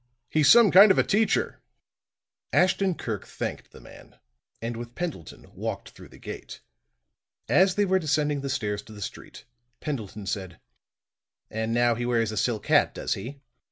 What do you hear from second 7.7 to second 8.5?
they were descending the